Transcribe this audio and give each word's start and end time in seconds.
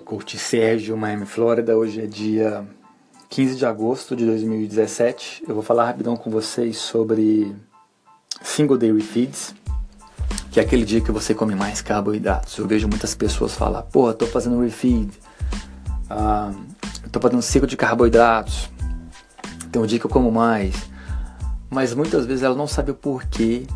Coach 0.00 0.38
Sérgio, 0.38 0.96
Miami, 0.96 1.26
Flórida. 1.26 1.76
Hoje 1.76 2.02
é 2.02 2.06
dia 2.06 2.66
15 3.28 3.56
de 3.56 3.66
agosto 3.66 4.16
de 4.16 4.24
2017. 4.26 5.44
Eu 5.46 5.54
vou 5.54 5.62
falar 5.62 5.86
rapidão 5.86 6.16
com 6.16 6.30
vocês 6.30 6.78
sobre 6.78 7.54
Single 8.42 8.76
Day 8.76 8.92
Refeeds, 8.92 9.54
que 10.50 10.58
é 10.58 10.62
aquele 10.62 10.84
dia 10.84 11.00
que 11.00 11.12
você 11.12 11.34
come 11.34 11.54
mais 11.54 11.80
carboidratos. 11.80 12.56
Eu 12.58 12.66
vejo 12.66 12.88
muitas 12.88 13.14
pessoas 13.14 13.54
falar, 13.54 13.82
pô, 13.82 14.12
tô 14.12 14.26
fazendo 14.26 14.60
refeed, 14.60 15.10
ah, 16.08 16.52
tô 17.12 17.20
fazendo 17.20 17.42
ciclo 17.42 17.68
de 17.68 17.76
carboidratos, 17.76 18.68
tem 19.70 19.80
um 19.80 19.86
dia 19.86 19.98
que 19.98 20.06
eu 20.06 20.10
como 20.10 20.32
mais. 20.32 20.74
Mas 21.68 21.94
muitas 21.94 22.26
vezes 22.26 22.42
ela 22.42 22.56
não 22.56 22.66
sabe 22.66 22.90
o 22.90 22.94
porquê 22.94 23.66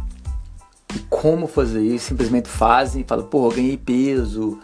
e 0.94 0.98
como 1.08 1.46
fazer 1.46 1.82
isso, 1.82 2.06
simplesmente 2.06 2.48
fazem 2.48 3.02
e 3.02 3.04
falam, 3.04 3.28
eu 3.32 3.48
ganhei 3.50 3.76
peso, 3.76 4.58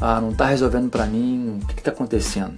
ah, 0.00 0.20
não 0.20 0.30
está 0.30 0.46
resolvendo 0.46 0.88
para 0.88 1.06
mim, 1.06 1.60
o 1.62 1.66
que 1.66 1.80
está 1.80 1.90
acontecendo? 1.90 2.54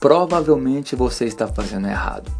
Provavelmente 0.00 0.96
você 0.96 1.26
está 1.26 1.46
fazendo 1.46 1.86
errado. 1.86 2.32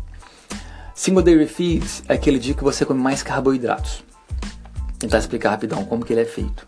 Single 0.95 1.23
Day 1.23 1.47
Feeds 1.47 2.03
é 2.09 2.15
aquele 2.15 2.39
dia 2.39 2.55
que 2.55 2.65
você 2.65 2.85
come 2.85 3.01
mais 3.01 3.23
carboidratos. 3.23 4.05
Vou 4.41 4.99
tentar 4.99 5.19
explicar 5.19 5.51
rapidão 5.51 5.85
como 5.85 6.05
que 6.05 6.13
ele 6.13 6.23
é 6.23 6.25
feito. 6.25 6.67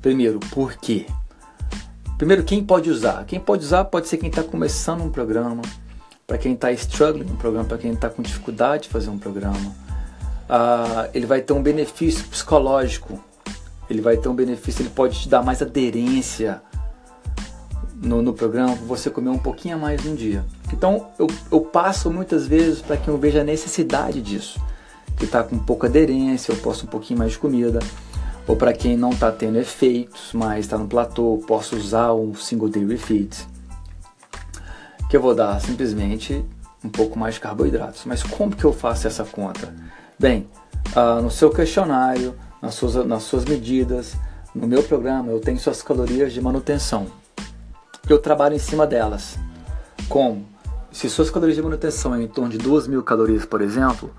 Primeiro, 0.00 0.40
por 0.50 0.74
quê? 0.74 1.06
Primeiro, 2.16 2.42
quem 2.44 2.64
pode 2.64 2.90
usar? 2.90 3.24
Quem 3.24 3.38
pode 3.38 3.64
usar 3.64 3.84
pode 3.84 4.08
ser 4.08 4.16
quem 4.16 4.28
está 4.28 4.42
começando 4.42 5.02
um 5.02 5.10
programa, 5.10 5.62
para 6.26 6.38
quem 6.38 6.54
está 6.54 6.72
struggling 6.72 7.24
no 7.24 7.36
programa, 7.36 7.66
para 7.66 7.78
quem 7.78 7.92
está 7.92 8.08
com 8.08 8.22
dificuldade 8.22 8.84
de 8.84 8.88
fazer 8.88 9.10
um 9.10 9.18
programa. 9.18 9.74
Ah, 10.48 11.08
ele 11.12 11.26
vai 11.26 11.42
ter 11.42 11.52
um 11.52 11.62
benefício 11.62 12.24
psicológico 12.26 13.22
ele 13.90 14.00
vai 14.00 14.16
ter 14.16 14.28
um 14.28 14.34
benefício, 14.34 14.82
ele 14.82 14.90
pode 14.90 15.20
te 15.20 15.28
dar 15.28 15.42
mais 15.42 15.60
aderência 15.60 16.62
no, 17.94 18.22
no 18.22 18.32
programa, 18.32 18.74
você 18.74 19.10
comer 19.10 19.30
um 19.30 19.38
pouquinho 19.38 19.76
a 19.76 19.78
mais 19.78 20.04
no 20.04 20.16
dia. 20.16 20.44
Então 20.72 21.08
eu, 21.18 21.26
eu 21.50 21.60
passo 21.60 22.10
muitas 22.10 22.46
vezes 22.46 22.80
para 22.80 22.96
quem 22.96 23.12
eu 23.12 23.18
veja 23.18 23.40
a 23.40 23.44
necessidade 23.44 24.22
disso, 24.22 24.60
que 25.16 25.24
está 25.24 25.42
com 25.42 25.58
pouca 25.58 25.88
aderência, 25.88 26.52
eu 26.52 26.56
posso 26.56 26.86
um 26.86 26.88
pouquinho 26.88 27.18
mais 27.18 27.32
de 27.32 27.38
comida, 27.38 27.80
ou 28.46 28.56
para 28.56 28.72
quem 28.72 28.96
não 28.96 29.10
está 29.10 29.30
tendo 29.30 29.58
efeitos, 29.58 30.30
mas 30.32 30.60
está 30.60 30.78
no 30.78 30.86
platô, 30.86 31.42
posso 31.46 31.76
usar 31.76 32.14
um 32.14 32.34
single 32.34 32.68
day 32.68 32.84
refeed, 32.84 33.36
que 35.08 35.16
eu 35.16 35.20
vou 35.20 35.34
dar 35.34 35.60
simplesmente 35.60 36.44
um 36.82 36.88
pouco 36.88 37.18
mais 37.18 37.34
de 37.34 37.40
carboidratos. 37.40 38.04
Mas 38.06 38.22
como 38.22 38.54
que 38.54 38.64
eu 38.64 38.72
faço 38.72 39.06
essa 39.06 39.24
conta? 39.24 39.74
Bem, 40.18 40.46
uh, 40.96 41.20
no 41.20 41.30
seu 41.30 41.50
questionário 41.50 42.34
nas 42.60 42.74
suas, 42.74 42.94
nas 43.06 43.22
suas 43.22 43.44
medidas. 43.44 44.16
No 44.54 44.66
meu 44.66 44.82
programa 44.82 45.30
eu 45.30 45.40
tenho 45.40 45.58
suas 45.58 45.82
calorias 45.82 46.32
de 46.32 46.40
manutenção. 46.40 47.06
Eu 48.08 48.18
trabalho 48.18 48.56
em 48.56 48.58
cima 48.58 48.86
delas. 48.86 49.38
Como? 50.08 50.46
Se 50.90 51.08
suas 51.08 51.30
calorias 51.30 51.56
de 51.56 51.62
manutenção 51.62 52.14
é 52.14 52.22
em 52.22 52.26
torno 52.26 52.50
de 52.50 52.58
2.000 52.58 53.02
calorias, 53.04 53.44
por 53.44 53.60
exemplo, 53.60 54.12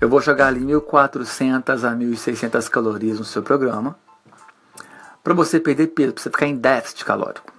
eu 0.00 0.08
vou 0.08 0.20
jogar 0.20 0.48
ali 0.48 0.60
1.400 0.60 1.84
a 1.84 1.94
1.600 1.94 2.68
calorias 2.68 3.18
no 3.18 3.24
seu 3.24 3.42
programa 3.42 3.96
para 5.22 5.34
você 5.34 5.60
perder 5.60 5.88
peso, 5.88 6.14
para 6.14 6.22
você 6.22 6.30
ficar 6.30 6.46
em 6.46 6.56
déficit 6.56 7.04
calórico. 7.04 7.52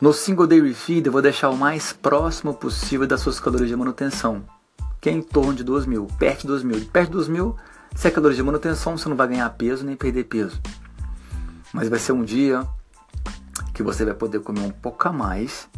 No 0.00 0.12
single 0.12 0.46
day 0.46 0.60
refeed 0.60 1.06
eu 1.06 1.12
vou 1.12 1.20
deixar 1.20 1.50
o 1.50 1.56
mais 1.56 1.92
próximo 1.92 2.54
possível 2.54 3.06
das 3.06 3.20
suas 3.20 3.38
calorias 3.38 3.68
de 3.68 3.76
manutenção, 3.76 4.42
que 5.00 5.10
é 5.10 5.12
em 5.12 5.20
torno 5.20 5.54
de 5.54 5.64
2.000, 5.64 6.08
perto 6.16 6.46
de 6.46 6.52
2.000. 6.52 6.90
Perto 6.90 7.22
de 7.22 7.30
2.000 7.30 7.54
se 7.94 8.10
calor 8.10 8.32
de 8.32 8.42
manutenção, 8.42 8.96
você 8.96 9.08
não 9.08 9.16
vai 9.16 9.28
ganhar 9.28 9.48
peso 9.50 9.84
nem 9.84 9.96
perder 9.96 10.24
peso. 10.24 10.60
Mas 11.72 11.88
vai 11.88 11.98
ser 11.98 12.12
um 12.12 12.24
dia 12.24 12.66
que 13.72 13.82
você 13.82 14.04
vai 14.04 14.14
poder 14.14 14.40
comer 14.40 14.60
um 14.60 14.70
pouco 14.70 15.08
a 15.08 15.12
mais, 15.12 15.68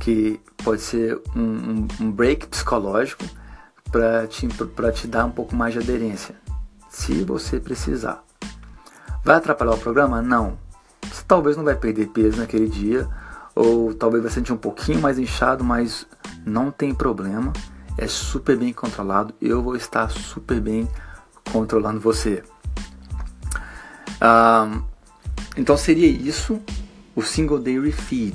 que 0.00 0.40
pode 0.64 0.80
ser 0.80 1.20
um, 1.34 1.40
um, 1.40 1.88
um 2.00 2.10
break 2.10 2.46
psicológico 2.48 3.24
para 3.90 4.26
te, 4.26 4.48
te 4.94 5.06
dar 5.06 5.24
um 5.24 5.30
pouco 5.30 5.54
mais 5.54 5.72
de 5.72 5.80
aderência, 5.80 6.34
se 6.90 7.22
você 7.22 7.60
precisar. 7.60 8.24
Vai 9.24 9.36
atrapalhar 9.36 9.72
o 9.72 9.78
programa? 9.78 10.20
Não. 10.20 10.58
Você 11.02 11.22
talvez 11.26 11.56
não 11.56 11.64
vai 11.64 11.76
perder 11.76 12.08
peso 12.08 12.38
naquele 12.38 12.68
dia, 12.68 13.08
ou 13.54 13.94
talvez 13.94 14.22
vai 14.22 14.32
sentir 14.32 14.52
um 14.52 14.56
pouquinho 14.56 15.00
mais 15.00 15.18
inchado, 15.18 15.62
mas 15.62 16.06
não 16.44 16.70
tem 16.70 16.94
problema. 16.94 17.52
É 17.96 18.08
super 18.08 18.56
bem 18.56 18.72
controlado. 18.72 19.32
Eu 19.40 19.62
vou 19.62 19.76
estar 19.76 20.10
super 20.10 20.60
bem 20.60 20.88
controlando 21.54 22.00
você. 22.00 22.42
Então 25.56 25.76
seria 25.76 26.08
isso 26.08 26.60
o 27.14 27.22
single 27.22 27.60
day 27.60 27.78
refeed. 27.78 28.34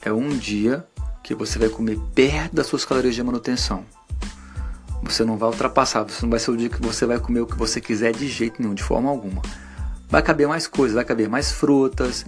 É 0.00 0.10
um 0.10 0.30
dia 0.30 0.86
que 1.22 1.34
você 1.34 1.58
vai 1.58 1.68
comer 1.68 1.98
perto 2.14 2.54
das 2.54 2.66
suas 2.66 2.82
calorias 2.82 3.14
de 3.14 3.22
manutenção. 3.22 3.84
Você 5.02 5.22
não 5.22 5.36
vai 5.36 5.50
ultrapassar, 5.50 6.02
você 6.04 6.22
não 6.22 6.30
vai 6.30 6.38
ser 6.38 6.50
o 6.50 6.56
dia 6.56 6.70
que 6.70 6.80
você 6.80 7.04
vai 7.04 7.20
comer 7.20 7.40
o 7.40 7.46
que 7.46 7.58
você 7.58 7.78
quiser 7.78 8.12
de 8.12 8.26
jeito 8.26 8.62
nenhum, 8.62 8.72
de 8.72 8.82
forma 8.82 9.10
alguma. 9.10 9.42
Vai 10.08 10.22
caber 10.22 10.48
mais 10.48 10.66
coisas, 10.66 10.94
vai 10.94 11.04
caber 11.04 11.28
mais 11.28 11.52
frutas. 11.52 12.24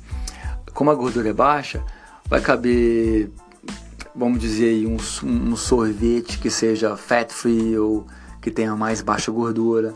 Como 0.75 0.91
a 0.91 0.95
gordura 0.95 1.31
é 1.31 1.33
baixa, 1.33 1.83
vai 2.29 2.43
caber, 2.43 3.31
vamos 4.15 4.39
dizer, 4.41 4.87
um, 4.87 4.99
um 5.25 5.57
sorvete 5.57 6.39
que 6.39 6.51
seja 6.51 6.99
fat 6.99 7.33
free 7.33 7.79
ou 7.79 8.07
que 8.43 8.51
tenha 8.51 8.77
mais 8.77 9.01
baixa 9.01 9.33
gordura. 9.33 9.95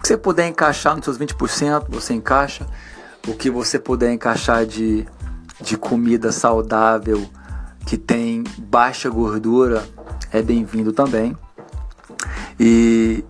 O 0.00 0.02
que 0.02 0.08
você 0.08 0.16
puder 0.16 0.48
encaixar 0.48 0.96
nos 0.96 1.04
seus 1.04 1.18
20%, 1.18 1.84
você 1.90 2.14
encaixa. 2.14 2.66
O 3.28 3.34
que 3.34 3.50
você 3.50 3.78
puder 3.78 4.10
encaixar 4.10 4.64
de, 4.64 5.06
de 5.60 5.76
comida 5.76 6.32
saudável 6.32 7.28
que 7.84 7.98
tem 7.98 8.42
baixa 8.56 9.10
gordura 9.10 9.84
é 10.32 10.40
bem-vindo 10.40 10.90
também. 10.90 11.36
E 12.58 13.22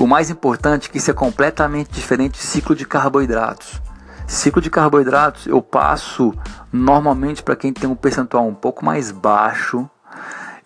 o 0.00 0.06
mais 0.06 0.28
importante 0.28 0.88
é 0.88 0.92
que 0.92 0.98
isso 0.98 1.12
é 1.12 1.14
completamente 1.14 1.92
diferente 1.92 2.40
de 2.40 2.44
ciclo 2.44 2.74
de 2.74 2.84
carboidratos. 2.84 3.80
Ciclo 4.26 4.60
de 4.60 4.68
carboidratos 4.68 5.46
eu 5.46 5.62
passo 5.62 6.34
normalmente 6.72 7.40
para 7.40 7.54
quem 7.54 7.72
tem 7.72 7.88
um 7.88 7.94
percentual 7.94 8.48
um 8.48 8.54
pouco 8.54 8.84
mais 8.84 9.12
baixo. 9.12 9.88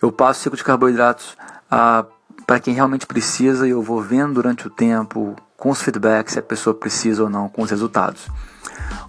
Eu 0.01 0.11
passo 0.11 0.41
ciclo 0.41 0.57
de 0.57 0.63
carboidratos 0.63 1.37
ah, 1.69 2.03
para 2.47 2.59
quem 2.59 2.73
realmente 2.73 3.05
precisa 3.05 3.67
e 3.67 3.69
eu 3.69 3.83
vou 3.83 4.01
vendo 4.01 4.33
durante 4.33 4.65
o 4.65 4.69
tempo 4.71 5.35
com 5.61 5.69
os 5.69 5.79
feedbacks 5.79 6.33
se 6.33 6.39
a 6.39 6.41
pessoa 6.41 6.73
precisa 6.73 7.21
ou 7.21 7.29
não 7.29 7.47
com 7.47 7.61
os 7.61 7.69
resultados. 7.69 8.27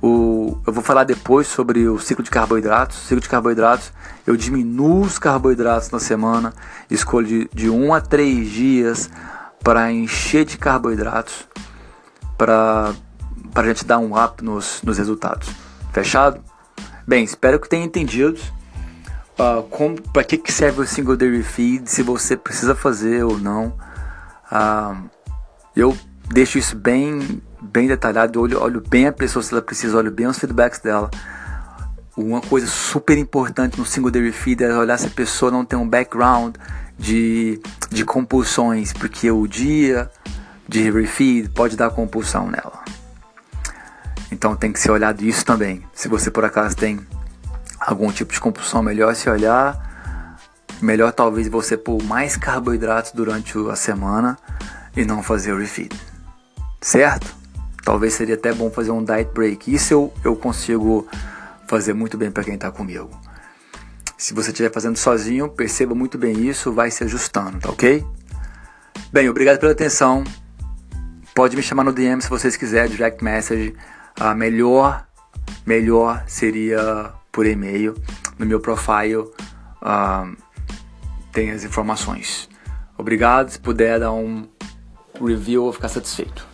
O, 0.02 0.58
eu 0.66 0.72
vou 0.72 0.84
falar 0.84 1.04
depois 1.04 1.46
sobre 1.46 1.88
o 1.88 1.98
ciclo 1.98 2.22
de 2.22 2.30
carboidratos. 2.30 2.98
O 2.98 3.00
ciclo 3.00 3.22
de 3.22 3.28
carboidratos, 3.28 3.90
eu 4.26 4.36
diminuo 4.36 5.00
os 5.00 5.18
carboidratos 5.18 5.90
na 5.90 5.98
semana, 5.98 6.52
escolho 6.90 7.26
de, 7.26 7.50
de 7.54 7.70
um 7.70 7.94
a 7.94 8.02
três 8.02 8.50
dias 8.50 9.08
para 9.64 9.90
encher 9.90 10.44
de 10.44 10.58
carboidratos, 10.58 11.48
para 12.36 12.92
a 13.54 13.62
gente 13.64 13.86
dar 13.86 13.96
um 13.96 14.22
up 14.22 14.44
nos, 14.44 14.82
nos 14.82 14.98
resultados. 14.98 15.48
Fechado? 15.90 16.44
Bem, 17.06 17.24
espero 17.24 17.58
que 17.58 17.66
tenha 17.66 17.84
entendido 17.86 18.38
uh, 19.38 20.02
para 20.12 20.22
que, 20.22 20.36
que 20.36 20.52
serve 20.52 20.82
o 20.82 20.86
single 20.86 21.16
day 21.16 21.42
feed, 21.42 21.88
se 21.88 22.02
você 22.02 22.36
precisa 22.36 22.74
fazer 22.74 23.24
ou 23.24 23.38
não. 23.38 23.68
Uh, 24.52 25.10
eu 25.74 25.96
deixo 26.30 26.58
isso 26.58 26.76
bem, 26.76 27.42
bem 27.60 27.86
detalhado, 27.86 28.40
olho, 28.40 28.60
olho 28.60 28.80
bem 28.80 29.06
a 29.06 29.12
pessoa 29.12 29.42
se 29.42 29.52
ela 29.52 29.62
precisa, 29.62 29.96
olho 29.96 30.10
bem 30.10 30.26
os 30.26 30.38
feedbacks 30.38 30.80
dela. 30.80 31.10
Uma 32.16 32.40
coisa 32.40 32.66
super 32.66 33.16
importante 33.16 33.78
no 33.78 33.86
single 33.86 34.10
day 34.10 34.30
feed 34.32 34.62
é 34.62 34.76
olhar 34.76 34.98
se 34.98 35.06
a 35.06 35.10
pessoa 35.10 35.50
não 35.50 35.64
tem 35.64 35.78
um 35.78 35.88
background 35.88 36.56
de, 36.98 37.60
de 37.90 38.04
compulsões, 38.04 38.92
porque 38.92 39.30
o 39.30 39.46
dia 39.46 40.10
de 40.68 40.90
refeed 40.90 41.48
pode 41.50 41.76
dar 41.76 41.90
compulsão 41.90 42.50
nela. 42.50 42.82
Então 44.30 44.54
tem 44.54 44.72
que 44.72 44.80
ser 44.80 44.90
olhado 44.90 45.22
isso 45.22 45.44
também. 45.44 45.82
Se 45.94 46.08
você 46.08 46.30
por 46.30 46.44
acaso 46.44 46.76
tem 46.76 47.00
algum 47.80 48.10
tipo 48.12 48.32
de 48.32 48.40
compulsão, 48.40 48.82
melhor 48.82 49.14
se 49.14 49.28
olhar. 49.28 49.90
Melhor 50.80 51.12
talvez 51.12 51.48
você 51.48 51.76
pôr 51.76 52.02
mais 52.02 52.36
carboidratos 52.36 53.12
durante 53.12 53.56
a 53.70 53.76
semana 53.76 54.36
e 54.96 55.04
não 55.04 55.22
fazer 55.22 55.52
o 55.52 55.58
refeed 55.58 56.11
certo? 56.82 57.34
Talvez 57.84 58.12
seria 58.12 58.34
até 58.34 58.52
bom 58.52 58.70
fazer 58.70 58.90
um 58.90 59.02
diet 59.02 59.30
break. 59.32 59.72
Isso 59.72 59.94
eu, 59.94 60.12
eu 60.24 60.36
consigo 60.36 61.08
fazer 61.66 61.94
muito 61.94 62.18
bem 62.18 62.30
para 62.30 62.44
quem 62.44 62.54
está 62.54 62.70
comigo. 62.70 63.10
Se 64.18 64.34
você 64.34 64.50
estiver 64.50 64.70
fazendo 64.70 64.96
sozinho, 64.96 65.48
perceba 65.48 65.94
muito 65.94 66.18
bem 66.18 66.46
isso, 66.46 66.72
vai 66.72 66.90
se 66.90 67.02
ajustando, 67.02 67.58
tá 67.58 67.70
ok? 67.70 68.04
Bem, 69.12 69.28
obrigado 69.28 69.58
pela 69.58 69.72
atenção. 69.72 70.22
Pode 71.34 71.56
me 71.56 71.62
chamar 71.62 71.82
no 71.82 71.92
DM 71.92 72.20
se 72.20 72.28
vocês 72.28 72.56
quiserem, 72.56 72.90
direct 72.90 73.24
message. 73.24 73.74
A 74.20 74.34
melhor, 74.34 75.06
melhor 75.66 76.22
seria 76.26 77.12
por 77.32 77.46
e-mail. 77.46 77.94
No 78.38 78.46
meu 78.46 78.60
profile 78.60 79.16
uh, 79.16 80.36
tem 81.32 81.50
as 81.50 81.64
informações. 81.64 82.48
Obrigado, 82.96 83.50
se 83.50 83.58
puder 83.58 83.98
dar 83.98 84.12
um 84.12 84.46
review, 85.20 85.60
eu 85.60 85.64
vou 85.64 85.72
ficar 85.72 85.88
satisfeito. 85.88 86.51